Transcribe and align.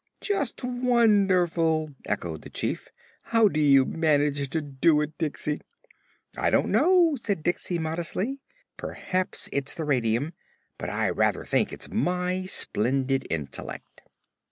"Just 0.19 0.63
wonderful!" 0.63 1.93
echoed 2.07 2.41
the 2.41 2.49
Chief. 2.49 2.87
"How 3.21 3.47
do 3.47 3.59
you 3.59 3.85
manage 3.85 4.49
to 4.49 4.59
do 4.59 4.99
it, 5.01 5.15
Diksey?" 5.19 5.61
"I 6.35 6.49
don't 6.49 6.69
know," 6.71 7.15
said 7.15 7.43
Diksey 7.43 7.77
modestly. 7.77 8.39
"Perhaps 8.77 9.47
it's 9.53 9.75
the 9.75 9.85
radium, 9.85 10.33
but 10.79 10.89
I 10.89 11.11
rather 11.11 11.45
think 11.45 11.71
it's 11.71 11.87
my 11.87 12.45
splendid 12.47 13.27
intellect." 13.29 14.01